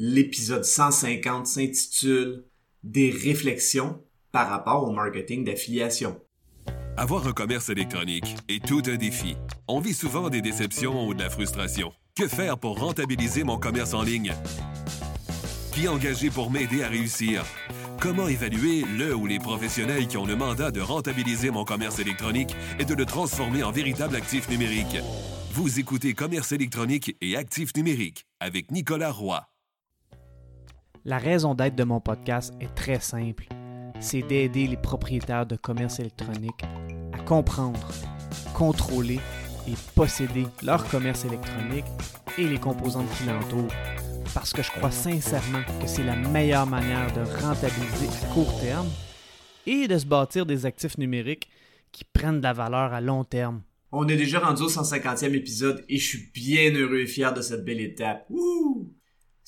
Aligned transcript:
L'épisode 0.00 0.64
150 0.64 1.48
s'intitule 1.48 2.44
Des 2.84 3.10
réflexions 3.10 4.00
par 4.30 4.48
rapport 4.48 4.84
au 4.84 4.92
marketing 4.92 5.44
d'affiliation. 5.44 6.20
Avoir 6.96 7.26
un 7.26 7.32
commerce 7.32 7.68
électronique 7.68 8.36
est 8.48 8.64
tout 8.64 8.82
un 8.86 8.94
défi. 8.94 9.36
On 9.66 9.80
vit 9.80 9.94
souvent 9.94 10.30
des 10.30 10.40
déceptions 10.40 11.04
ou 11.04 11.14
de 11.14 11.20
la 11.20 11.30
frustration. 11.30 11.92
Que 12.14 12.28
faire 12.28 12.58
pour 12.58 12.78
rentabiliser 12.78 13.42
mon 13.42 13.58
commerce 13.58 13.92
en 13.92 14.02
ligne? 14.02 14.32
Qui 15.72 15.88
engager 15.88 16.30
pour 16.30 16.52
m'aider 16.52 16.84
à 16.84 16.88
réussir? 16.88 17.44
Comment 18.00 18.28
évaluer 18.28 18.84
le 18.96 19.16
ou 19.16 19.26
les 19.26 19.40
professionnels 19.40 20.06
qui 20.06 20.16
ont 20.16 20.26
le 20.26 20.36
mandat 20.36 20.70
de 20.70 20.80
rentabiliser 20.80 21.50
mon 21.50 21.64
commerce 21.64 21.98
électronique 21.98 22.54
et 22.78 22.84
de 22.84 22.94
le 22.94 23.04
transformer 23.04 23.64
en 23.64 23.72
véritable 23.72 24.14
actif 24.14 24.48
numérique? 24.48 24.98
Vous 25.54 25.80
écoutez 25.80 26.14
Commerce 26.14 26.52
électronique 26.52 27.16
et 27.20 27.34
actif 27.34 27.74
numérique 27.74 28.26
avec 28.38 28.70
Nicolas 28.70 29.10
Roy. 29.10 29.44
La 31.08 31.16
raison 31.16 31.54
d'être 31.54 31.74
de 31.74 31.84
mon 31.84 32.00
podcast 32.00 32.52
est 32.60 32.74
très 32.74 33.00
simple. 33.00 33.46
C'est 33.98 34.20
d'aider 34.20 34.66
les 34.66 34.76
propriétaires 34.76 35.46
de 35.46 35.56
commerce 35.56 36.00
électronique 36.00 36.62
à 37.14 37.18
comprendre, 37.20 37.80
contrôler 38.52 39.18
et 39.66 39.72
posséder 39.94 40.44
leur 40.62 40.86
commerce 40.86 41.24
électronique 41.24 41.86
et 42.36 42.46
les 42.46 42.58
composantes 42.58 43.08
qui 43.16 43.24
l'entourent. 43.24 43.72
Parce 44.34 44.52
que 44.52 44.62
je 44.62 44.70
crois 44.70 44.90
sincèrement 44.90 45.62
que 45.80 45.86
c'est 45.86 46.04
la 46.04 46.14
meilleure 46.14 46.66
manière 46.66 47.10
de 47.14 47.20
rentabiliser 47.42 48.08
à 48.22 48.34
court 48.34 48.60
terme 48.60 48.88
et 49.64 49.88
de 49.88 49.96
se 49.96 50.04
bâtir 50.04 50.44
des 50.44 50.66
actifs 50.66 50.98
numériques 50.98 51.48
qui 51.90 52.04
prennent 52.04 52.40
de 52.40 52.42
la 52.42 52.52
valeur 52.52 52.92
à 52.92 53.00
long 53.00 53.24
terme. 53.24 53.62
On 53.92 54.06
est 54.08 54.18
déjà 54.18 54.40
rendu 54.40 54.60
au 54.60 54.68
150e 54.68 55.32
épisode 55.32 55.86
et 55.88 55.96
je 55.96 56.06
suis 56.06 56.30
bien 56.34 56.70
heureux 56.74 56.98
et 56.98 57.06
fier 57.06 57.32
de 57.32 57.40
cette 57.40 57.64
belle 57.64 57.80
étape. 57.80 58.26
Wouh! 58.28 58.92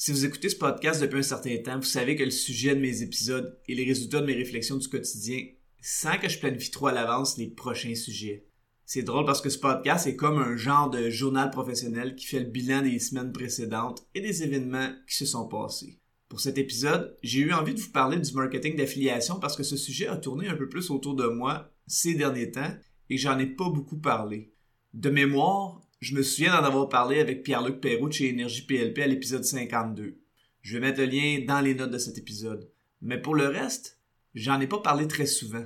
Si 0.03 0.13
vous 0.13 0.25
écoutez 0.25 0.49
ce 0.49 0.57
podcast 0.57 0.99
depuis 1.03 1.19
un 1.19 1.23
certain 1.23 1.59
temps, 1.59 1.77
vous 1.77 1.83
savez 1.83 2.17
que 2.17 2.25
le 2.25 2.31
sujet 2.31 2.75
de 2.75 2.81
mes 2.81 3.03
épisodes 3.03 3.61
et 3.69 3.75
les 3.75 3.85
résultats 3.85 4.23
de 4.23 4.27
mes 4.27 4.33
réflexions 4.33 4.79
du 4.79 4.89
quotidien, 4.89 5.45
sans 5.83 6.17
que 6.17 6.27
je 6.27 6.39
planifie 6.39 6.71
trop 6.71 6.87
à 6.87 6.93
l'avance 6.93 7.37
les 7.37 7.49
prochains 7.49 7.95
sujets. 7.95 8.47
C'est 8.87 9.03
drôle 9.03 9.27
parce 9.27 9.43
que 9.43 9.51
ce 9.51 9.59
podcast 9.59 10.07
est 10.07 10.17
comme 10.17 10.39
un 10.39 10.57
genre 10.57 10.89
de 10.89 11.11
journal 11.11 11.51
professionnel 11.51 12.17
qui 12.17 12.25
fait 12.25 12.39
le 12.39 12.47
bilan 12.47 12.81
des 12.81 12.99
semaines 12.99 13.31
précédentes 13.31 14.07
et 14.15 14.23
des 14.23 14.43
événements 14.43 14.89
qui 15.07 15.17
se 15.17 15.27
sont 15.27 15.47
passés. 15.47 16.01
Pour 16.31 16.41
cet 16.41 16.57
épisode, 16.57 17.15
j'ai 17.23 17.41
eu 17.41 17.53
envie 17.53 17.75
de 17.75 17.81
vous 17.81 17.93
parler 17.93 18.19
du 18.19 18.33
marketing 18.33 18.77
d'affiliation 18.77 19.39
parce 19.39 19.55
que 19.55 19.65
ce 19.65 19.77
sujet 19.77 20.07
a 20.07 20.17
tourné 20.17 20.49
un 20.49 20.57
peu 20.57 20.71
plus 20.71 20.89
autour 20.89 21.15
de 21.15 21.27
moi 21.27 21.75
ces 21.87 22.15
derniers 22.15 22.53
temps 22.53 22.75
et 23.11 23.19
j'en 23.19 23.39
ai 23.39 23.45
pas 23.45 23.69
beaucoup 23.69 23.99
parlé. 23.99 24.55
De 24.95 25.11
mémoire, 25.11 25.83
je 26.01 26.15
me 26.15 26.23
souviens 26.23 26.53
d'en 26.53 26.67
avoir 26.67 26.89
parlé 26.89 27.21
avec 27.21 27.43
Pierre-Luc 27.43 27.81
Perrault 27.81 28.09
de 28.09 28.15
chez 28.15 28.29
Énergie 28.29 28.65
PLP 28.65 29.01
à 29.01 29.07
l'épisode 29.07 29.45
52. 29.45 30.19
Je 30.63 30.75
vais 30.75 30.81
mettre 30.81 31.01
le 31.01 31.07
lien 31.07 31.45
dans 31.47 31.61
les 31.61 31.75
notes 31.75 31.91
de 31.91 31.99
cet 31.99 32.17
épisode. 32.17 32.71
Mais 33.03 33.21
pour 33.21 33.35
le 33.35 33.47
reste, 33.47 34.01
j'en 34.35 34.61
ai 34.61 34.67
pas 34.67 34.79
parlé 34.79 35.07
très 35.07 35.27
souvent. 35.27 35.65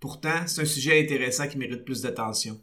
Pourtant, 0.00 0.46
c'est 0.46 0.62
un 0.62 0.66
sujet 0.66 1.00
intéressant 1.00 1.46
qui 1.46 1.58
mérite 1.58 1.84
plus 1.84 2.02
d'attention. 2.02 2.60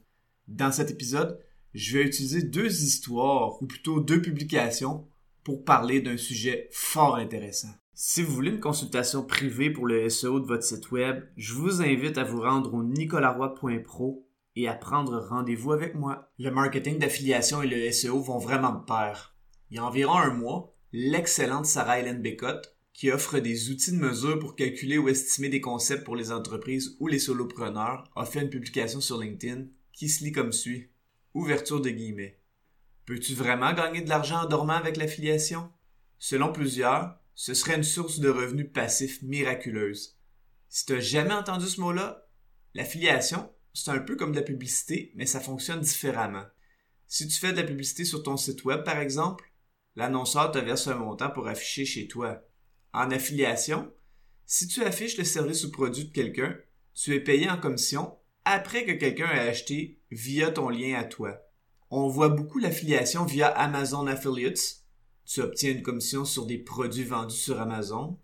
Dans 0.50 0.72
cet 0.72 0.92
épisode, 0.92 1.40
je 1.74 1.98
vais 1.98 2.06
utiliser 2.06 2.42
deux 2.42 2.84
histoires, 2.84 3.62
ou 3.62 3.68
plutôt 3.68 4.02
deux 4.02 4.22
publications, 4.22 5.08
pour 5.44 5.64
parler 5.64 6.02
d'un 6.02 6.18
sujet 6.18 6.68
fort 6.72 7.16
intéressant. 7.16 7.74
Si 7.94 8.22
vous 8.22 8.34
voulez 8.34 8.52
une 8.52 8.60
consultation 8.60 9.24
privée 9.24 9.70
pour 9.70 9.88
le 9.88 10.10
SEO 10.10 10.42
de 10.42 10.46
votre 10.46 10.64
site 10.64 10.92
web, 10.92 11.24
je 11.38 11.54
vous 11.54 11.82
invite 11.82 12.18
à 12.18 12.24
vous 12.24 12.42
rendre 12.42 12.74
au 12.74 12.84
nicolaroy.pro 12.84 14.27
et 14.58 14.68
à 14.68 14.74
prendre 14.74 15.20
rendez-vous 15.20 15.72
avec 15.72 15.94
moi. 15.94 16.32
Le 16.40 16.50
marketing 16.50 16.98
d'affiliation 16.98 17.62
et 17.62 17.68
le 17.68 17.92
SEO 17.92 18.20
vont 18.20 18.40
vraiment 18.40 18.74
de 18.74 18.84
pair. 18.86 19.36
Il 19.70 19.78
y 19.78 19.80
a 19.80 19.86
environ 19.86 20.18
un 20.18 20.34
mois, 20.34 20.74
l'excellente 20.92 21.68
Sarah 21.68 22.00
Hélène 22.00 22.24
Bécotte, 22.24 22.76
qui 22.92 23.12
offre 23.12 23.38
des 23.38 23.70
outils 23.70 23.92
de 23.92 23.98
mesure 23.98 24.40
pour 24.40 24.56
calculer 24.56 24.98
ou 24.98 25.10
estimer 25.10 25.50
des 25.50 25.62
concepts 25.62 26.04
pour 26.04 26.16
les 26.16 26.32
entreprises 26.32 26.98
ou 27.00 27.06
les 27.06 27.20
solopreneurs, 27.20 28.10
a 28.16 28.26
fait 28.26 28.42
une 28.42 28.50
publication 28.50 29.00
sur 29.00 29.20
LinkedIn 29.20 29.66
qui 29.94 30.10
se 30.10 30.24
lit 30.24 30.32
comme 30.32 30.52
suit. 30.52 30.90
Ouverture 31.36 31.80
de 31.80 31.92
guillemets. 31.92 32.40
Peux-tu 33.06 33.36
vraiment 33.36 33.74
gagner 33.74 34.02
de 34.02 34.10
l'argent 34.10 34.42
en 34.42 34.48
dormant 34.48 34.74
avec 34.74 34.98
l'affiliation? 34.98 35.72
Selon 36.18 36.52
plusieurs, 36.52 37.20
ce 37.36 37.54
serait 37.54 37.76
une 37.76 37.84
source 37.84 38.20
de 38.20 38.30
revenus 38.30 38.72
passifs 38.74 39.22
miraculeuse. 39.22 40.18
Si 40.68 40.88
tu 40.88 40.94
n'as 40.94 41.00
jamais 41.00 41.34
entendu 41.36 41.68
ce 41.68 41.80
mot-là, 41.80 42.28
l'affiliation, 42.74 43.52
c'est 43.80 43.92
un 43.92 44.00
peu 44.00 44.16
comme 44.16 44.32
de 44.32 44.38
la 44.38 44.46
publicité, 44.46 45.12
mais 45.14 45.28
ça 45.28 45.40
fonctionne 45.40 45.82
différemment. 45.82 46.46
Si 47.08 47.28
tu 47.28 47.38
fais 47.40 47.52
de 47.52 47.58
la 47.58 47.64
publicité 47.64 48.06
sur 48.06 48.24
ton 48.24 48.36
site 48.36 48.66
web, 48.66 48.84
par 48.84 48.98
exemple, 48.98 49.52
l'annonceur 49.96 50.52
te 50.52 50.58
verse 50.58 50.88
un 50.88 50.96
montant 50.96 51.30
pour 51.30 51.48
afficher 51.48 51.86
chez 51.86 52.08
toi. 52.08 52.44
En 52.92 53.12
affiliation, 53.12 53.94
si 54.48 54.68
tu 54.68 54.84
affiches 54.84 55.18
le 55.18 55.24
service 55.24 55.64
ou 55.64 55.72
produit 55.72 56.06
de 56.06 56.12
quelqu'un, 56.12 56.58
tu 56.96 57.14
es 57.14 57.20
payé 57.20 57.48
en 57.50 57.60
commission 57.60 58.18
après 58.46 58.84
que 58.84 58.94
quelqu'un 58.94 59.30
ait 59.30 59.48
acheté 59.48 60.02
via 60.10 60.50
ton 60.50 60.70
lien 60.70 60.98
à 60.98 61.04
toi. 61.04 61.40
On 61.92 62.08
voit 62.08 62.30
beaucoup 62.30 62.58
l'affiliation 62.58 63.26
via 63.26 63.48
Amazon 63.48 64.08
Affiliates, 64.08 64.84
tu 65.26 65.42
obtiens 65.42 65.72
une 65.72 65.84
commission 65.84 66.26
sur 66.26 66.48
des 66.48 66.58
produits 66.58 67.04
vendus 67.04 67.36
sur 67.36 67.62
Amazon 67.62 68.18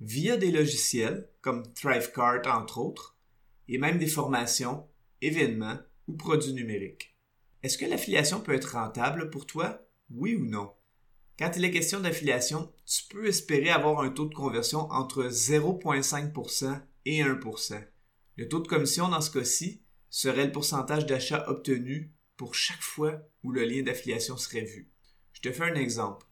via 0.00 0.38
des 0.38 0.50
logiciels 0.50 1.28
comme 1.42 1.62
Thrivecart 1.74 2.46
entre 2.46 2.78
autres, 2.78 3.18
et 3.68 3.78
même 3.78 3.98
des 3.98 4.06
formations, 4.06 4.86
événements 5.20 5.78
ou 6.06 6.14
produits 6.14 6.52
numériques. 6.52 7.16
Est-ce 7.62 7.78
que 7.78 7.86
l'affiliation 7.86 8.40
peut 8.40 8.54
être 8.54 8.74
rentable 8.74 9.30
pour 9.30 9.46
toi? 9.46 9.86
Oui 10.10 10.34
ou 10.34 10.44
non? 10.44 10.72
Quand 11.38 11.50
il 11.56 11.64
est 11.64 11.70
question 11.70 12.00
d'affiliation, 12.00 12.72
tu 12.86 13.04
peux 13.10 13.26
espérer 13.26 13.70
avoir 13.70 14.00
un 14.00 14.10
taux 14.10 14.26
de 14.26 14.34
conversion 14.34 14.80
entre 14.90 15.24
0,5% 15.24 16.80
et 17.06 17.22
1%. 17.22 17.84
Le 18.36 18.48
taux 18.48 18.60
de 18.60 18.68
commission 18.68 19.08
dans 19.08 19.20
ce 19.20 19.30
cas-ci 19.30 19.82
serait 20.10 20.46
le 20.46 20.52
pourcentage 20.52 21.06
d'achat 21.06 21.48
obtenu 21.48 22.12
pour 22.36 22.54
chaque 22.54 22.82
fois 22.82 23.20
où 23.42 23.50
le 23.50 23.64
lien 23.64 23.82
d'affiliation 23.82 24.36
serait 24.36 24.64
vu. 24.64 24.92
Je 25.32 25.40
te 25.40 25.52
fais 25.52 25.64
un 25.64 25.74
exemple. 25.74 26.26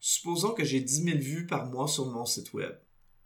Supposons 0.00 0.52
que 0.52 0.64
j'ai 0.64 0.80
10 0.80 1.04
000 1.04 1.18
vues 1.18 1.46
par 1.46 1.66
mois 1.66 1.88
sur 1.88 2.06
mon 2.06 2.24
site 2.24 2.52
web. 2.52 2.74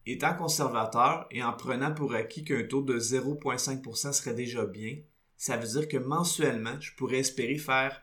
Étant 0.06 0.34
conservateur 0.34 1.26
et 1.30 1.42
en 1.42 1.52
prenant 1.52 1.92
pour 1.92 2.14
acquis 2.14 2.44
qu'un 2.44 2.64
taux 2.64 2.82
de 2.82 2.98
0,5% 2.98 4.12
serait 4.12 4.34
déjà 4.34 4.64
bien, 4.64 4.96
ça 5.36 5.56
veut 5.56 5.68
dire 5.68 5.88
que 5.88 5.96
mensuellement, 5.96 6.80
je 6.80 6.94
pourrais 6.96 7.18
espérer 7.18 7.58
faire 7.58 8.02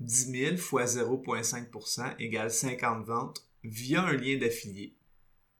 10 0.00 0.30
000 0.30 0.56
fois 0.56 0.84
0,5% 0.84 2.14
égale 2.18 2.50
50 2.50 3.04
ventes 3.04 3.46
via 3.64 4.02
un 4.02 4.12
lien 4.12 4.38
d'affilié. 4.38 4.96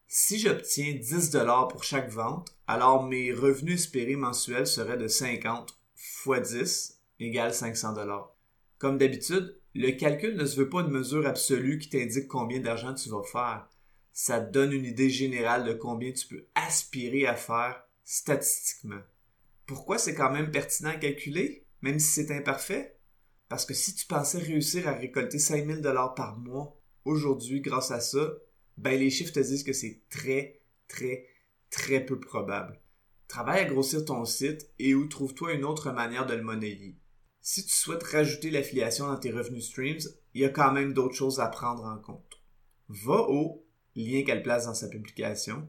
Si 0.07 0.39
j'obtiens 0.39 0.93
10 0.93 1.37
pour 1.69 1.83
chaque 1.83 2.09
vente, 2.09 2.55
alors 2.67 3.03
mes 3.03 3.31
revenus 3.31 3.81
espérés 3.81 4.15
mensuels 4.15 4.67
seraient 4.67 4.97
de 4.97 5.07
50 5.07 5.77
fois 5.95 6.39
10 6.39 6.99
égale 7.19 7.53
500 7.53 7.93
Comme 8.77 8.97
d'habitude, 8.97 9.57
le 9.73 9.91
calcul 9.91 10.35
ne 10.35 10.45
se 10.45 10.59
veut 10.59 10.69
pas 10.69 10.81
une 10.81 10.91
mesure 10.91 11.25
absolue 11.27 11.77
qui 11.77 11.89
t'indique 11.89 12.27
combien 12.27 12.59
d'argent 12.59 12.93
tu 12.93 13.09
vas 13.09 13.23
faire. 13.23 13.69
Ça 14.13 14.39
donne 14.39 14.73
une 14.73 14.85
idée 14.85 15.09
générale 15.09 15.65
de 15.65 15.73
combien 15.73 16.11
tu 16.11 16.27
peux 16.27 16.47
aspirer 16.55 17.25
à 17.25 17.35
faire 17.35 17.83
statistiquement. 18.03 19.01
Pourquoi 19.65 19.97
c'est 19.97 20.15
quand 20.15 20.31
même 20.31 20.51
pertinent 20.51 20.89
à 20.89 20.95
calculer, 20.95 21.65
même 21.81 21.99
si 21.99 22.11
c'est 22.11 22.35
imparfait? 22.35 22.97
Parce 23.47 23.65
que 23.65 23.73
si 23.73 23.95
tu 23.95 24.05
pensais 24.05 24.37
réussir 24.37 24.87
à 24.87 24.93
récolter 24.93 25.39
5000 25.39 25.81
dollars 25.81 26.15
par 26.15 26.37
mois 26.37 26.77
aujourd'hui 27.05 27.61
grâce 27.61 27.91
à 27.91 27.99
ça, 27.99 28.33
ben 28.77 28.99
les 28.99 29.09
chiffres 29.09 29.33
te 29.33 29.39
disent 29.39 29.63
que 29.63 29.73
c'est 29.73 30.01
très, 30.09 30.61
très, 30.87 31.27
très 31.69 32.05
peu 32.05 32.19
probable. 32.19 32.81
Travaille 33.27 33.61
à 33.61 33.65
grossir 33.65 34.03
ton 34.03 34.25
site 34.25 34.69
et 34.77 34.93
ou 34.93 35.07
trouve-toi 35.07 35.53
une 35.53 35.63
autre 35.63 35.91
manière 35.91 36.25
de 36.25 36.33
le 36.33 36.43
monnayer. 36.43 36.97
Si 37.41 37.65
tu 37.65 37.73
souhaites 37.73 38.03
rajouter 38.03 38.51
l'affiliation 38.51 39.07
dans 39.07 39.17
tes 39.17 39.31
revenus 39.31 39.67
streams, 39.67 39.99
il 40.33 40.41
y 40.41 40.45
a 40.45 40.49
quand 40.49 40.71
même 40.71 40.93
d'autres 40.93 41.15
choses 41.15 41.39
à 41.39 41.47
prendre 41.47 41.85
en 41.85 41.97
compte. 41.97 42.41
Va 42.89 43.21
au 43.29 43.65
lien 43.95 44.23
qu'elle 44.23 44.43
place 44.43 44.65
dans 44.65 44.73
sa 44.73 44.87
publication 44.87 45.67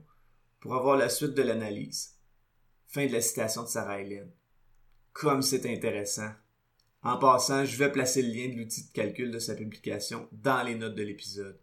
pour 0.61 0.75
avoir 0.75 0.97
la 0.97 1.09
suite 1.09 1.35
de 1.35 1.43
l'analyse. 1.43 2.19
Fin 2.87 3.07
de 3.07 3.13
la 3.13 3.21
citation 3.21 3.63
de 3.63 3.69
Sarah 3.69 4.01
Hélène. 4.01 4.31
Comme 5.13 5.43
c'est 5.43 5.67
intéressant. 5.67 6.31
En 7.03 7.19
passant, 7.19 7.65
je 7.65 7.77
vais 7.77 7.91
placer 7.91 8.23
le 8.23 8.29
lien 8.29 8.49
de 8.49 8.59
l'outil 8.59 8.87
de 8.87 8.93
calcul 8.93 9.31
de 9.31 9.39
sa 9.41 9.55
publication 9.55 10.29
dans 10.31 10.63
les 10.63 10.77
notes 10.77 10.95
de 10.95 11.03
l'épisode. 11.03 11.59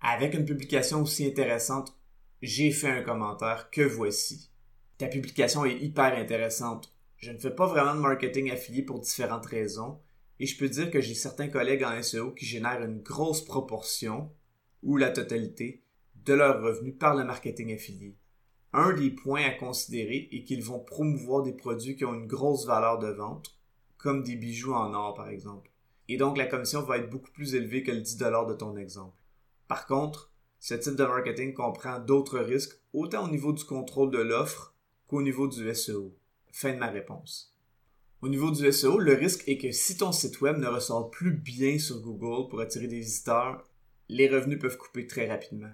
Avec 0.00 0.34
une 0.34 0.44
publication 0.44 1.02
aussi 1.02 1.24
intéressante, 1.26 1.96
j'ai 2.42 2.72
fait 2.72 2.90
un 2.90 3.02
commentaire 3.02 3.70
que 3.70 3.82
voici. 3.82 4.50
Ta 4.98 5.06
publication 5.06 5.64
est 5.64 5.78
hyper 5.78 6.16
intéressante. 6.16 6.92
Je 7.16 7.30
ne 7.30 7.38
fais 7.38 7.54
pas 7.54 7.66
vraiment 7.66 7.94
de 7.94 8.00
marketing 8.00 8.50
affilié 8.50 8.82
pour 8.82 9.00
différentes 9.00 9.46
raisons, 9.46 10.00
et 10.38 10.46
je 10.46 10.58
peux 10.58 10.68
dire 10.68 10.90
que 10.90 11.00
j'ai 11.00 11.14
certains 11.14 11.48
collègues 11.48 11.84
en 11.84 12.02
SEO 12.02 12.32
qui 12.32 12.44
génèrent 12.44 12.82
une 12.82 13.02
grosse 13.02 13.44
proportion, 13.44 14.30
ou 14.82 14.96
la 14.96 15.10
totalité, 15.10 15.82
de 16.26 16.34
leurs 16.34 16.60
revenus 16.60 16.98
par 16.98 17.14
le 17.14 17.24
marketing 17.24 17.72
affilié. 17.72 18.16
Un 18.72 18.92
des 18.92 19.10
points 19.10 19.44
à 19.44 19.50
considérer 19.50 20.28
est 20.32 20.44
qu'ils 20.44 20.64
vont 20.64 20.80
promouvoir 20.80 21.42
des 21.42 21.52
produits 21.52 21.96
qui 21.96 22.04
ont 22.04 22.14
une 22.14 22.26
grosse 22.26 22.66
valeur 22.66 22.98
de 22.98 23.08
vente, 23.08 23.56
comme 23.96 24.22
des 24.22 24.36
bijoux 24.36 24.74
en 24.74 24.92
or 24.92 25.14
par 25.14 25.28
exemple. 25.28 25.70
Et 26.08 26.16
donc 26.16 26.36
la 26.36 26.46
commission 26.46 26.82
va 26.82 26.98
être 26.98 27.08
beaucoup 27.08 27.30
plus 27.30 27.54
élevée 27.54 27.82
que 27.82 27.92
le 27.92 28.00
10$ 28.00 28.48
de 28.48 28.54
ton 28.54 28.76
exemple. 28.76 29.22
Par 29.68 29.86
contre, 29.86 30.30
Ce 30.58 30.74
type 30.74 30.96
de 30.96 31.04
marketing 31.04 31.54
comprend 31.54 32.00
d'autres 32.00 32.38
risques, 32.38 32.80
autant 32.92 33.26
au 33.26 33.30
niveau 33.30 33.52
du 33.52 33.62
contrôle 33.64 34.10
de 34.10 34.18
l'offre 34.18 34.74
qu'au 35.06 35.22
niveau 35.22 35.46
du 35.46 35.72
SEO. 35.74 36.16
Fin 36.50 36.72
de 36.72 36.78
ma 36.78 36.88
réponse. 36.88 37.54
Au 38.22 38.28
niveau 38.28 38.50
du 38.50 38.72
SEO, 38.72 38.98
le 38.98 39.12
risque 39.12 39.46
est 39.46 39.58
que 39.58 39.70
si 39.70 39.96
ton 39.96 40.10
site 40.10 40.40
web 40.40 40.56
ne 40.56 40.66
ressort 40.66 41.10
plus 41.10 41.32
bien 41.32 41.78
sur 41.78 42.00
Google 42.00 42.48
pour 42.48 42.60
attirer 42.60 42.88
des 42.88 42.98
visiteurs, 42.98 43.62
les 44.08 44.28
revenus 44.28 44.58
peuvent 44.58 44.78
couper 44.78 45.06
très 45.06 45.28
rapidement. 45.28 45.70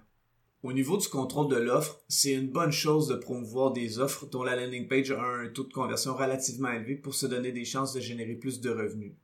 Au 0.62 0.72
niveau 0.72 0.96
du 0.96 1.08
contrôle 1.08 1.48
de 1.48 1.56
l'offre, 1.56 2.04
c'est 2.08 2.34
une 2.34 2.48
bonne 2.48 2.70
chose 2.70 3.08
de 3.08 3.16
promouvoir 3.16 3.72
des 3.72 3.98
offres 3.98 4.26
dont 4.26 4.44
la 4.44 4.54
landing 4.54 4.86
page 4.86 5.10
a 5.10 5.20
un 5.20 5.48
taux 5.48 5.64
de 5.64 5.72
conversion 5.72 6.14
relativement 6.14 6.70
élevé 6.70 6.94
pour 6.94 7.16
se 7.16 7.26
donner 7.26 7.50
des 7.50 7.64
chances 7.64 7.92
de 7.92 8.00
générer 8.00 8.36
plus 8.36 8.60
de 8.60 8.70
revenus. 8.70 9.14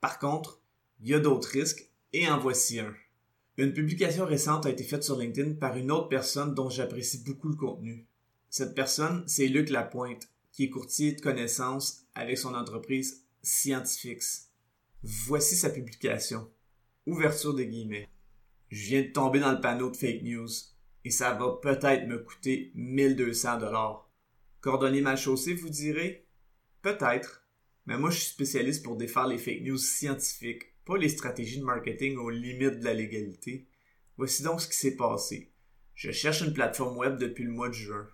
Par 0.00 0.20
contre, 0.20 0.60
il 1.00 1.08
y 1.08 1.14
a 1.14 1.18
d'autres 1.18 1.48
risques 1.48 1.90
et 2.12 2.28
en 2.28 2.38
voici 2.38 2.78
un. 2.78 2.94
Une 3.56 3.72
publication 3.72 4.24
récente 4.24 4.66
a 4.66 4.70
été 4.70 4.84
faite 4.84 5.02
sur 5.02 5.18
LinkedIn 5.18 5.54
par 5.54 5.76
une 5.76 5.90
autre 5.90 6.08
personne 6.08 6.54
dont 6.54 6.70
j'apprécie 6.70 7.24
beaucoup 7.24 7.48
le 7.48 7.56
contenu. 7.56 8.06
Cette 8.48 8.76
personne, 8.76 9.24
c'est 9.26 9.48
Luc 9.48 9.70
Lapointe, 9.70 10.28
qui 10.52 10.64
est 10.64 10.70
courtier 10.70 11.12
de 11.12 11.20
connaissances 11.20 12.04
avec 12.14 12.38
son 12.38 12.54
entreprise 12.54 13.24
Scientifics. 13.42 14.48
Voici 15.02 15.56
sa 15.56 15.70
publication. 15.70 16.48
Ouverture 17.06 17.52
des 17.52 17.66
guillemets. 17.66 18.08
Je 18.68 18.86
viens 18.86 19.02
de 19.02 19.12
tomber 19.12 19.40
dans 19.40 19.52
le 19.52 19.60
panneau 19.60 19.90
de 19.90 19.96
fake 19.96 20.22
news 20.22 20.48
et 21.04 21.10
ça 21.10 21.34
va 21.34 21.58
peut-être 21.62 22.06
me 22.06 22.18
coûter 22.18 22.72
1200 22.74 23.58
dollars. 23.58 24.10
Cordonnier 24.60 25.02
mal 25.02 25.18
chaussé, 25.18 25.54
vous 25.54 25.68
direz? 25.68 26.26
Peut-être. 26.80 27.46
Mais 27.86 27.98
moi, 27.98 28.10
je 28.10 28.18
suis 28.20 28.30
spécialiste 28.30 28.82
pour 28.82 28.96
défaire 28.96 29.26
les 29.26 29.36
fake 29.36 29.60
news 29.62 29.76
scientifiques, 29.76 30.74
pas 30.86 30.96
les 30.96 31.10
stratégies 31.10 31.60
de 31.60 31.64
marketing 31.64 32.16
aux 32.16 32.30
limites 32.30 32.80
de 32.80 32.84
la 32.84 32.94
légalité. 32.94 33.68
Voici 34.16 34.42
donc 34.42 34.62
ce 34.62 34.68
qui 34.68 34.76
s'est 34.76 34.96
passé. 34.96 35.52
Je 35.94 36.10
cherche 36.10 36.40
une 36.40 36.54
plateforme 36.54 36.96
web 36.96 37.18
depuis 37.18 37.44
le 37.44 37.52
mois 37.52 37.68
de 37.68 37.74
juin. 37.74 38.08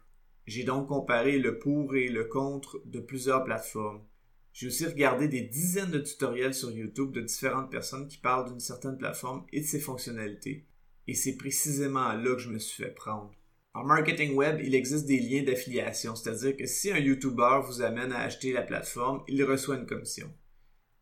J'ai 0.47 0.65
donc 0.65 0.89
comparé 0.89 1.39
le 1.39 1.59
pour 1.59 1.95
et 1.95 2.09
le 2.09 2.25
contre 2.25 2.83
de 2.85 2.99
plusieurs 2.99 3.45
plateformes. 3.45 4.05
J'ai 4.53 4.67
aussi 4.67 4.87
regardé 4.87 5.29
des 5.29 5.43
dizaines 5.43 5.93
de 5.93 6.01
tutoriels 6.01 6.55
sur 6.55 6.73
YouTube 6.73 7.13
de 7.13 7.21
différentes 7.21 7.71
personnes 7.71 8.09
qui 8.09 8.19
parlent 8.19 8.49
d'une 8.49 8.59
certaine 8.59 8.99
plateforme 8.99 9.47
et 9.53 9.61
de 9.61 9.67
ses 9.67 9.79
fonctionnalités 9.79 10.67
et 11.07 11.15
c'est 11.15 11.37
précisément 11.37 12.13
là 12.13 12.35
que 12.35 12.39
je 12.39 12.51
me 12.51 12.59
suis 12.59 12.83
fait 12.83 12.91
prendre. 12.91 13.33
En 13.73 13.85
marketing 13.85 14.35
web, 14.35 14.61
il 14.63 14.75
existe 14.75 15.07
des 15.07 15.21
liens 15.21 15.45
d'affiliation, 15.45 16.17
c'est-à-dire 16.17 16.57
que 16.57 16.67
si 16.67 16.91
un 16.91 16.99
YouTuber 16.99 17.61
vous 17.65 17.83
amène 17.83 18.13
à 18.13 18.21
acheter 18.21 18.53
la 18.53 18.63
plateforme, 18.63 19.23
il 19.29 19.45
reçoit 19.45 19.77
une 19.77 19.87
commission. 19.87 20.33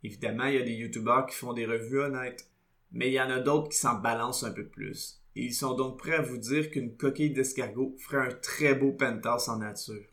Évidemment, 0.05 0.45
il 0.45 0.55
y 0.55 0.63
a 0.63 0.65
des 0.65 0.75
YouTubers 0.75 1.27
qui 1.27 1.37
font 1.37 1.55
des 1.55 1.67
revues 1.67 2.01
honnêtes, 2.01 2.51
mais 2.93 3.09
il 3.09 3.15
y 3.15 3.21
en 3.21 3.31
a 3.31 3.41
d'autres 3.41 3.71
qui 3.71 3.79
s'en 3.79 3.95
balancent 3.95 4.45
un 4.45 4.53
peu 4.53 4.67
plus. 4.67 5.23
Et 5.35 5.45
ils 5.45 5.55
sont 5.55 5.75
donc 5.75 5.99
prêts 5.99 6.17
à 6.17 6.23
vous 6.23 6.37
dire 6.37 6.71
qu'une 6.71 6.97
coquille 6.97 7.33
d'escargot 7.33 7.97
ferait 7.99 8.29
un 8.29 8.35
très 8.35 8.75
beau 8.75 8.93
penthouse 8.93 9.49
en 9.49 9.59
nature. 9.59 10.05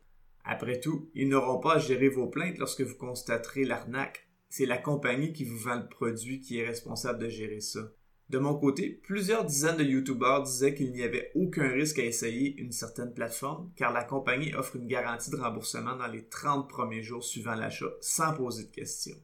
Après 0.43 0.79
tout, 0.79 1.09
ils 1.13 1.27
n'auront 1.27 1.59
pas 1.59 1.75
à 1.75 1.79
gérer 1.79 2.09
vos 2.09 2.27
plaintes 2.27 2.59
lorsque 2.59 2.81
vous 2.81 2.95
constaterez 2.95 3.65
l'arnaque. 3.65 4.27
C'est 4.49 4.65
la 4.65 4.77
compagnie 4.77 5.33
qui 5.33 5.43
vous 5.43 5.57
vend 5.57 5.75
le 5.75 5.89
produit 5.89 6.39
qui 6.39 6.59
est 6.59 6.67
responsable 6.67 7.19
de 7.19 7.29
gérer 7.29 7.59
ça. 7.59 7.91
De 8.29 8.39
mon 8.39 8.55
côté, 8.55 8.89
plusieurs 9.03 9.45
dizaines 9.45 9.77
de 9.77 9.83
YouTubers 9.83 10.43
disaient 10.43 10.73
qu'il 10.73 10.91
n'y 10.91 11.03
avait 11.03 11.31
aucun 11.35 11.69
risque 11.69 11.99
à 11.99 12.05
essayer 12.05 12.55
une 12.57 12.71
certaine 12.71 13.13
plateforme 13.13 13.69
car 13.75 13.93
la 13.93 14.03
compagnie 14.03 14.55
offre 14.55 14.77
une 14.77 14.87
garantie 14.87 15.29
de 15.29 15.35
remboursement 15.35 15.95
dans 15.95 16.07
les 16.07 16.25
30 16.25 16.67
premiers 16.67 17.03
jours 17.03 17.23
suivant 17.23 17.53
l'achat 17.53 17.91
sans 18.01 18.33
poser 18.33 18.63
de 18.63 18.71
questions. 18.71 19.17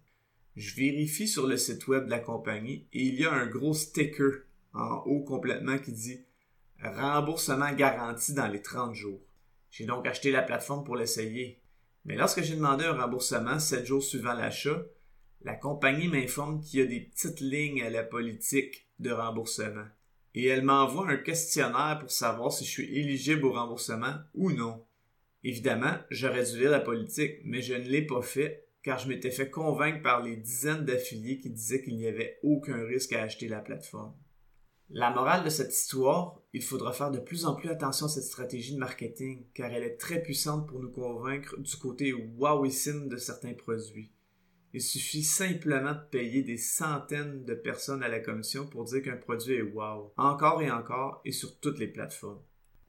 Je 0.55 0.75
vérifie 0.75 1.27
sur 1.27 1.47
le 1.47 1.57
site 1.57 1.87
web 1.87 2.05
de 2.05 2.11
la 2.11 2.19
compagnie 2.19 2.85
et 2.93 3.03
il 3.03 3.19
y 3.19 3.25
a 3.25 3.33
un 3.33 3.47
gros 3.47 3.73
sticker 3.73 4.43
en 4.73 4.97
haut 5.05 5.23
complètement 5.23 5.79
qui 5.79 5.93
dit 5.93 6.21
remboursement 6.83 7.73
garanti 7.73 8.33
dans 8.33 8.47
les 8.47 8.61
30 8.61 8.93
jours. 8.93 9.19
J'ai 9.71 9.85
donc 9.85 10.05
acheté 10.05 10.31
la 10.31 10.41
plateforme 10.41 10.83
pour 10.83 10.95
l'essayer. 10.95 11.59
Mais 12.05 12.15
lorsque 12.15 12.41
j'ai 12.41 12.55
demandé 12.55 12.85
un 12.85 12.99
remboursement 12.99 13.59
7 13.59 13.85
jours 13.85 14.03
suivant 14.03 14.33
l'achat, 14.33 14.83
la 15.43 15.55
compagnie 15.55 16.07
m'informe 16.07 16.61
qu'il 16.61 16.79
y 16.79 16.83
a 16.83 16.85
des 16.85 17.01
petites 17.01 17.39
lignes 17.39 17.81
à 17.81 17.89
la 17.89 18.03
politique 18.03 18.87
de 18.99 19.11
remboursement. 19.11 19.85
Et 20.33 20.47
elle 20.47 20.63
m'envoie 20.63 21.09
un 21.09 21.17
questionnaire 21.17 21.97
pour 21.99 22.11
savoir 22.11 22.51
si 22.51 22.63
je 22.63 22.69
suis 22.69 22.97
éligible 22.97 23.45
au 23.45 23.53
remboursement 23.53 24.15
ou 24.33 24.51
non. 24.51 24.85
Évidemment, 25.43 25.95
j'aurais 26.09 26.45
dû 26.45 26.59
lire 26.59 26.71
la 26.71 26.79
politique, 26.79 27.39
mais 27.43 27.61
je 27.61 27.73
ne 27.73 27.89
l'ai 27.89 28.05
pas 28.05 28.21
fait 28.21 28.67
car 28.83 28.97
je 28.97 29.07
m'étais 29.07 29.31
fait 29.31 29.49
convaincre 29.49 30.01
par 30.01 30.23
les 30.23 30.35
dizaines 30.35 30.85
d'affiliés 30.85 31.39
qui 31.39 31.49
disaient 31.49 31.83
qu'il 31.83 31.97
n'y 31.97 32.07
avait 32.07 32.39
aucun 32.43 32.83
risque 32.85 33.13
à 33.13 33.23
acheter 33.23 33.47
la 33.47 33.59
plateforme. 33.59 34.13
La 34.89 35.11
morale 35.11 35.43
de 35.43 35.49
cette 35.49 35.73
histoire, 35.73 36.41
il 36.53 36.63
faudra 36.63 36.91
faire 36.91 37.11
de 37.11 37.19
plus 37.19 37.45
en 37.45 37.55
plus 37.55 37.69
attention 37.69 38.07
à 38.07 38.09
cette 38.09 38.23
stratégie 38.23 38.73
de 38.73 38.79
marketing 38.79 39.45
car 39.53 39.71
elle 39.71 39.83
est 39.83 39.97
très 39.97 40.21
puissante 40.21 40.67
pour 40.67 40.79
nous 40.79 40.91
convaincre 40.91 41.57
du 41.59 41.75
côté 41.77 42.11
wowissime 42.13 43.07
de 43.07 43.17
certains 43.17 43.53
produits. 43.53 44.11
Il 44.73 44.81
suffit 44.81 45.23
simplement 45.23 45.93
de 45.93 46.09
payer 46.11 46.43
des 46.43 46.57
centaines 46.57 47.43
de 47.43 47.53
personnes 47.53 48.03
à 48.03 48.07
la 48.07 48.21
commission 48.21 48.67
pour 48.67 48.85
dire 48.85 49.01
qu'un 49.01 49.17
produit 49.17 49.55
est 49.55 49.61
wow, 49.61 50.13
encore 50.15 50.61
et 50.61 50.71
encore 50.71 51.21
et 51.25 51.33
sur 51.33 51.59
toutes 51.59 51.79
les 51.79 51.87
plateformes. 51.87 52.41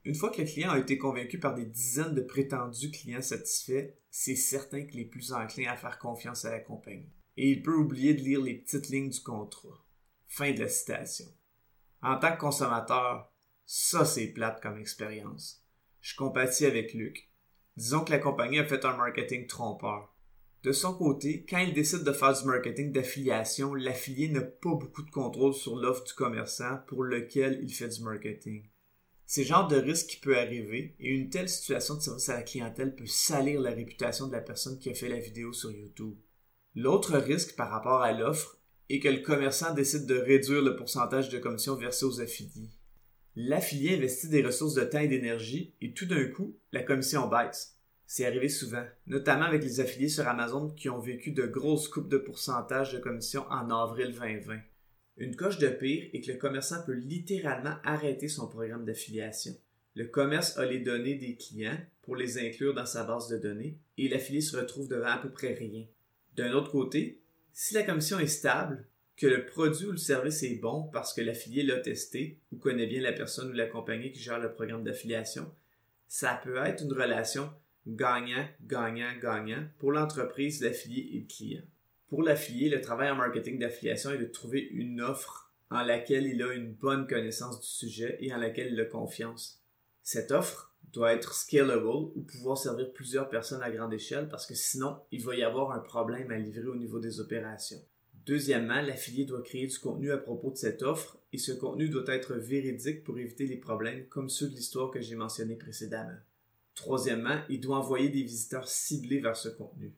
Une 0.05 0.14
fois 0.14 0.31
que 0.31 0.43
le 0.43 0.46
client 0.46 0.70
a 0.70 0.79
été 0.79 0.99
convaincu 0.99 1.38
par 1.38 1.55
des 1.55 1.64
dizaines 1.64 2.14
de 2.14 2.23
prétendus 2.23 2.90
clients 2.90 3.23
satisfaits, 3.23 3.94
c'est 4.11 4.37
certain 4.37 4.84
qu'il 4.84 5.00
est 5.00 5.06
plus 5.06 5.32
enclin 5.32 5.70
à 5.70 5.76
faire 5.76 5.99
confiance 5.99 6.44
à 6.44 6.50
la 6.50 6.61
compagnie. 6.61 7.12
Et 7.37 7.50
il 7.50 7.62
peut 7.62 7.75
oublier 7.75 8.14
de 8.14 8.20
lire 8.20 8.43
les 8.43 8.55
petites 8.55 8.88
lignes 8.88 9.11
du 9.11 9.20
contrat. 9.20 9.85
Fin 10.26 10.52
de 10.52 10.61
la 10.61 10.69
citation. 10.69 11.26
En 12.02 12.19
tant 12.19 12.32
que 12.32 12.40
consommateur, 12.40 13.32
ça 13.64 14.05
c'est 14.05 14.28
plate 14.28 14.61
comme 14.61 14.78
expérience. 14.78 15.64
Je 16.00 16.17
compatis 16.17 16.67
avec 16.67 16.94
Luc. 16.94 17.31
Disons 17.76 18.05
que 18.05 18.11
la 18.11 18.19
compagnie 18.19 18.58
a 18.58 18.67
fait 18.67 18.85
un 18.85 18.96
marketing 18.96 19.46
trompeur. 19.46 20.12
De 20.62 20.70
son 20.70 20.94
côté, 20.94 21.44
quand 21.49 21.59
il 21.59 21.75
décide 21.75 22.05
de 22.05 22.12
faire 22.12 22.38
du 22.38 22.47
marketing 22.47 22.93
d'affiliation, 22.93 23.75
l'affilié 23.75 24.29
n'a 24.29 24.43
pas 24.43 24.75
beaucoup 24.75 25.03
de 25.03 25.11
contrôle 25.11 25.55
sur 25.55 25.75
l'offre 25.75 26.05
du 26.05 26.12
commerçant 26.12 26.79
pour 26.87 27.03
lequel 27.03 27.59
il 27.62 27.73
fait 27.73 27.88
du 27.88 28.03
marketing. 28.03 28.69
C'est 29.26 29.43
le 29.43 29.49
genre 29.49 29.67
de 29.67 29.76
risque 29.76 30.06
qui 30.06 30.20
peut 30.20 30.38
arriver 30.38 30.94
et 31.00 31.09
une 31.09 31.31
telle 31.31 31.49
situation 31.49 31.97
de 31.97 32.00
service 32.00 32.29
à 32.29 32.35
la 32.35 32.43
clientèle 32.43 32.94
peut 32.94 33.06
salir 33.06 33.61
la 33.61 33.70
réputation 33.70 34.29
de 34.29 34.32
la 34.32 34.41
personne 34.41 34.79
qui 34.79 34.91
a 34.91 34.94
fait 34.94 35.09
la 35.09 35.19
vidéo 35.19 35.53
sur 35.53 35.73
YouTube. 35.73 36.17
L'autre 36.76 37.17
risque 37.19 37.56
par 37.56 37.70
rapport 37.70 38.03
à 38.03 38.12
l'offre 38.12 38.59
est 38.88 39.00
que 39.00 39.09
le 39.09 39.23
commerçant 39.23 39.75
décide 39.75 40.06
de 40.06 40.19
réduire 40.19 40.62
le 40.62 40.76
pourcentage 40.76 41.29
de 41.29 41.38
commission 41.38 41.75
versée 41.75 42.05
aux 42.05 42.20
affiliés. 42.20 42.70
L'affilié 43.35 43.97
investit 43.97 44.29
des 44.29 44.44
ressources 44.44 44.75
de 44.75 44.85
temps 44.85 45.00
et 45.00 45.09
d'énergie 45.09 45.75
et 45.81 45.92
tout 45.92 46.07
d'un 46.07 46.26
coup, 46.26 46.57
la 46.71 46.83
commission 46.83 47.26
baisse. 47.26 47.78
C'est 48.14 48.26
arrivé 48.26 48.50
souvent, 48.50 48.85
notamment 49.07 49.47
avec 49.47 49.64
les 49.64 49.81
affiliés 49.81 50.11
sur 50.11 50.28
Amazon 50.28 50.69
qui 50.69 50.90
ont 50.90 50.99
vécu 50.99 51.31
de 51.31 51.47
grosses 51.47 51.88
coupes 51.88 52.11
de 52.11 52.19
pourcentage 52.19 52.92
de 52.92 52.99
commission 52.99 53.47
en 53.49 53.71
avril 53.71 54.12
2020. 54.12 54.59
Une 55.16 55.35
coche 55.35 55.57
de 55.57 55.69
pire 55.69 56.11
est 56.12 56.21
que 56.21 56.31
le 56.31 56.37
commerçant 56.37 56.83
peut 56.85 56.92
littéralement 56.92 57.76
arrêter 57.85 58.28
son 58.28 58.49
programme 58.49 58.85
d'affiliation. 58.85 59.54
Le 59.95 60.09
commerce 60.09 60.59
a 60.59 60.66
les 60.66 60.81
données 60.81 61.14
des 61.14 61.37
clients 61.37 61.78
pour 62.02 62.14
les 62.14 62.37
inclure 62.37 62.75
dans 62.75 62.85
sa 62.85 63.04
base 63.04 63.28
de 63.28 63.38
données 63.38 63.78
et 63.97 64.11
l'affilié 64.11 64.42
se 64.42 64.59
retrouve 64.59 64.88
devant 64.88 65.07
à 65.07 65.16
peu 65.16 65.31
près 65.31 65.54
rien. 65.54 65.87
D'un 66.37 66.52
autre 66.52 66.71
côté, 66.71 67.23
si 67.54 67.73
la 67.73 67.83
commission 67.83 68.19
est 68.19 68.26
stable, 68.26 68.87
que 69.16 69.26
le 69.26 69.47
produit 69.47 69.87
ou 69.87 69.92
le 69.92 69.97
service 69.97 70.42
est 70.42 70.57
bon 70.57 70.83
parce 70.92 71.14
que 71.14 71.23
l'affilié 71.23 71.62
l'a 71.62 71.81
testé 71.81 72.40
ou 72.52 72.59
connaît 72.59 72.87
bien 72.87 73.00
la 73.00 73.14
personne 73.14 73.49
ou 73.49 73.54
la 73.54 73.64
compagnie 73.64 74.12
qui 74.12 74.21
gère 74.21 74.38
le 74.38 74.52
programme 74.52 74.85
d'affiliation, 74.85 75.50
ça 76.09 76.38
peut 76.45 76.59
être 76.59 76.83
une 76.83 76.92
relation 76.92 77.50
gagnant, 77.87 78.47
gagnant, 78.62 79.12
gagnant 79.21 79.65
pour 79.79 79.93
l'entreprise, 79.93 80.62
l'affilié 80.62 81.17
et 81.17 81.21
le 81.21 81.27
client. 81.27 81.62
Pour 82.09 82.23
l'affilié, 82.23 82.69
le 82.69 82.81
travail 82.81 83.11
en 83.11 83.17
marketing 83.17 83.59
d'affiliation 83.59 84.11
est 84.11 84.19
de 84.19 84.27
trouver 84.27 84.61
une 84.61 85.01
offre 85.01 85.51
en 85.71 85.83
laquelle 85.83 86.27
il 86.27 86.43
a 86.43 86.53
une 86.53 86.73
bonne 86.73 87.07
connaissance 87.07 87.61
du 87.61 87.67
sujet 87.67 88.19
et 88.21 88.33
en 88.35 88.37
laquelle 88.37 88.73
il 88.73 88.81
a 88.81 88.85
confiance. 88.85 89.62
Cette 90.03 90.31
offre 90.31 90.75
doit 90.93 91.15
être 91.15 91.35
scalable 91.35 91.87
ou 91.87 92.23
pouvoir 92.23 92.59
servir 92.59 92.93
plusieurs 92.93 93.29
personnes 93.29 93.62
à 93.62 93.71
grande 93.71 93.95
échelle 93.95 94.29
parce 94.29 94.47
que 94.47 94.55
sinon, 94.55 94.99
il 95.11 95.25
va 95.25 95.35
y 95.35 95.43
avoir 95.43 95.73
un 95.73 95.79
problème 95.79 96.31
à 96.31 96.39
livrer 96.39 96.67
au 96.67 96.77
niveau 96.77 96.99
des 96.99 97.21
opérations. 97.21 97.81
Deuxièmement, 98.27 98.83
l'affilié 98.83 99.25
doit 99.25 99.43
créer 99.43 99.67
du 99.67 99.79
contenu 99.79 100.12
à 100.12 100.19
propos 100.19 100.51
de 100.51 100.57
cette 100.57 100.83
offre 100.83 101.19
et 101.33 101.39
ce 101.39 101.53
contenu 101.53 101.89
doit 101.89 102.05
être 102.09 102.35
véridique 102.35 103.03
pour 103.03 103.19
éviter 103.19 103.47
les 103.47 103.57
problèmes 103.57 104.07
comme 104.09 104.29
ceux 104.29 104.49
de 104.49 104.55
l'histoire 104.55 104.91
que 104.91 105.01
j'ai 105.01 105.17
mentionné 105.17 105.57
précédemment. 105.57 106.19
Troisièmement, 106.75 107.41
il 107.49 107.61
doit 107.61 107.79
envoyer 107.79 108.09
des 108.09 108.23
visiteurs 108.23 108.69
ciblés 108.69 109.21
vers 109.21 109.37
ce 109.37 109.49
contenu. 109.49 109.95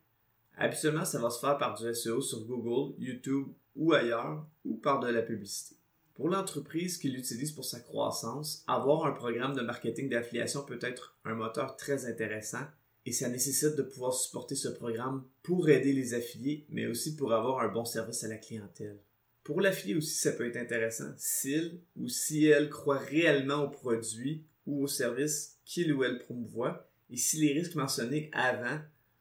Habituellement, 0.57 1.05
ça 1.05 1.21
va 1.21 1.31
se 1.31 1.41
faire 1.41 1.59
par 1.59 1.79
du 1.79 1.95
SEO 1.95 2.21
sur 2.21 2.45
Google, 2.45 2.95
YouTube 2.99 3.49
ou 3.77 3.93
ailleurs, 3.93 4.47
ou 4.65 4.77
par 4.77 5.01
de 5.01 5.09
la 5.09 5.23
publicité. 5.23 5.77
Pour 6.15 6.29
l'entreprise 6.29 6.97
qui 6.97 7.11
l'utilise 7.11 7.51
pour 7.51 7.65
sa 7.65 7.81
croissance, 7.81 8.63
avoir 8.69 9.05
un 9.05 9.13
programme 9.13 9.55
de 9.55 9.63
marketing 9.63 10.09
d'affiliation 10.09 10.63
peut 10.63 10.79
être 10.81 11.17
un 11.25 11.35
moteur 11.35 11.77
très 11.77 12.07
intéressant 12.07 12.65
et 13.05 13.13
ça 13.13 13.29
nécessite 13.29 13.75
de 13.77 13.83
pouvoir 13.83 14.15
supporter 14.15 14.55
ce 14.55 14.69
programme 14.69 15.25
pour 15.43 15.69
aider 15.69 15.93
les 15.93 16.15
affiliés, 16.15 16.67
mais 16.69 16.87
aussi 16.87 17.17
pour 17.17 17.33
avoir 17.33 17.61
un 17.61 17.69
bon 17.69 17.85
service 17.85 18.23
à 18.23 18.29
la 18.29 18.39
clientèle. 18.39 18.99
Pour 19.43 19.61
l'affilié 19.61 19.97
aussi, 19.97 20.15
ça 20.15 20.33
peut 20.33 20.47
être 20.47 20.57
intéressant 20.57 21.13
s'il 21.19 21.81
ou 21.97 22.09
si 22.09 22.47
elle 22.47 22.71
croit 22.71 22.99
réellement 22.99 23.65
au 23.65 23.69
produit 23.69 24.47
ou 24.67 24.85
au 24.85 24.87
service 24.87 25.59
qu'il 25.65 25.93
ou 25.93 26.05
elle 26.05 26.19
promouvoit 26.19 26.89
et 27.11 27.17
si 27.17 27.39
les 27.39 27.53
risques 27.53 27.75
mentionnés 27.75 28.31
avant 28.33 28.79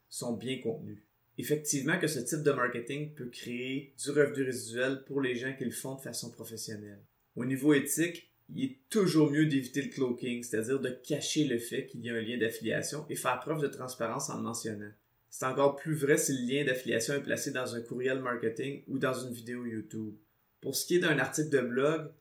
sont 0.10 0.34
bien 0.34 0.60
contenus. 0.60 1.00
Effectivement 1.38 2.00
que 2.00 2.08
ce 2.08 2.20
type 2.20 2.44
de 2.44 2.52
marketing 2.52 3.14
peut 3.14 3.30
créer 3.30 3.94
du 4.04 4.12
revenu 4.12 4.44
résiduel 4.44 5.04
pour 5.06 5.22
les 5.22 5.36
gens 5.36 5.54
qui 5.58 5.66
le 5.66 5.72
font 5.72 5.96
de 5.96 6.02
façon 6.02 6.30
professionnelle. 6.30 7.02
Au 7.36 7.46
niveau 7.46 7.74
éthique, 7.74 8.30
il 8.54 8.64
est 8.64 8.78
toujours 8.90 9.32
mieux 9.32 9.48
d'éviter 9.48 9.82
le 9.82 9.90
cloaking, 9.90 10.44
c'est-à-dire 10.44 10.80
de 10.80 10.90
cacher 10.90 11.46
le 11.46 11.58
fait 11.58 11.88
qu'il 11.88 12.06
y 12.06 12.10
a 12.10 12.14
un 12.14 12.22
lien 12.22 12.38
d'affiliation 12.38 13.06
et 13.10 13.16
faire 13.16 13.40
preuve 13.40 13.62
de 13.62 13.68
transparence 13.68 14.30
en 14.30 14.38
le 14.38 14.44
mentionnant. 14.44 14.92
C'est 15.30 15.46
encore 15.46 15.76
plus 15.76 15.96
vrai 15.96 16.18
si 16.20 16.34
le 16.34 16.54
lien 16.54 16.64
d'affiliation 16.64 17.16
est 17.16 17.24
placé 17.24 17.50
dans 17.50 17.74
un 17.74 17.82
courriel 17.82 18.20
marketing 18.20 18.84
ou 18.88 19.00
dans 19.00 19.16
une 19.16 19.34
vidéo 19.34 19.66
YouTube. 19.66 20.14
Pour 20.62 20.76
ce 20.76 20.86
qui 20.86 20.98
est 20.98 21.00
d'un 21.00 21.18
article 21.18 21.50
de 21.50 21.62
blog, 21.62 22.12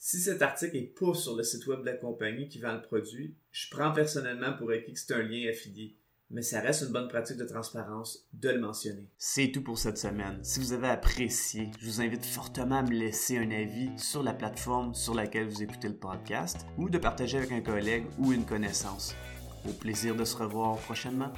si 0.00 0.18
cet 0.18 0.42
article 0.42 0.76
est 0.76 0.94
pas 0.98 1.14
sur 1.14 1.36
le 1.36 1.44
site 1.44 1.68
web 1.68 1.80
de 1.80 1.86
la 1.86 1.92
compagnie 1.92 2.48
qui 2.48 2.58
vend 2.58 2.72
le 2.72 2.82
produit, 2.82 3.36
je 3.52 3.70
prends 3.70 3.92
personnellement 3.92 4.54
pour 4.54 4.72
acquis 4.72 4.92
que 4.92 4.98
c'est 4.98 5.14
un 5.14 5.22
lien 5.22 5.48
affilié 5.48 5.94
mais 6.30 6.42
ça 6.42 6.60
reste 6.60 6.82
une 6.82 6.92
bonne 6.92 7.08
pratique 7.08 7.36
de 7.36 7.44
transparence 7.44 8.26
de 8.32 8.50
le 8.50 8.60
mentionner. 8.60 9.08
C'est 9.18 9.50
tout 9.50 9.62
pour 9.62 9.78
cette 9.78 9.98
semaine. 9.98 10.38
Si 10.42 10.60
vous 10.60 10.72
avez 10.72 10.88
apprécié, 10.88 11.70
je 11.80 11.86
vous 11.86 12.00
invite 12.00 12.24
fortement 12.24 12.78
à 12.78 12.82
me 12.82 12.92
laisser 12.92 13.38
un 13.38 13.50
avis 13.50 13.90
sur 13.96 14.22
la 14.22 14.32
plateforme 14.32 14.94
sur 14.94 15.14
laquelle 15.14 15.48
vous 15.48 15.62
écoutez 15.62 15.88
le 15.88 15.96
podcast 15.96 16.66
ou 16.78 16.88
de 16.88 16.98
partager 16.98 17.38
avec 17.38 17.50
un 17.50 17.60
collègue 17.60 18.06
ou 18.18 18.32
une 18.32 18.46
connaissance. 18.46 19.16
Au 19.68 19.72
plaisir 19.72 20.14
de 20.14 20.24
se 20.24 20.36
revoir 20.36 20.76
prochainement. 20.78 21.32